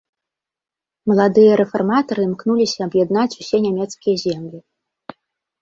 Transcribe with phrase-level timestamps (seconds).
[1.11, 4.57] Маладыя рэфарматары імкнуліся аб'яднаць усе нямецкія землі.